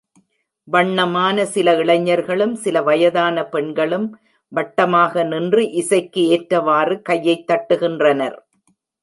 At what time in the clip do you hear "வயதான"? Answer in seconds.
2.81-3.43